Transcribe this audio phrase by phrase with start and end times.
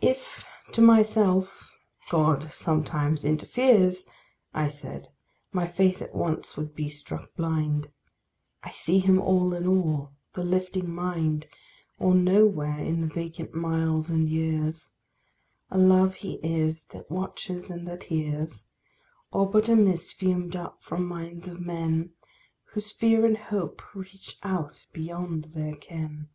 [0.00, 1.68] If to myself
[2.10, 4.06] "God sometimes interferes"
[4.54, 5.10] I said,
[5.52, 7.90] my faith at once would be struck blind.
[8.64, 11.46] I see him all in all, the lifing mind,
[11.98, 14.92] Or nowhere in the vacant miles and years.
[15.70, 18.64] A love he is that watches and that hears,
[19.30, 22.14] Or but a mist fumed up from minds of men,
[22.64, 26.30] Whose fear and hope reach out beyond their ken.